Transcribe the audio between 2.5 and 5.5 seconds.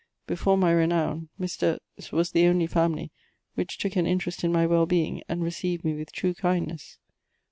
family which took an mterest in my well being, and